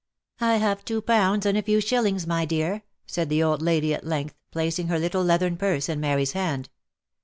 [0.51, 4.03] "I have two pounds and a few shillings, my dear," said the old lady, at
[4.03, 6.71] length placing her little leathern purse in Mary's hand.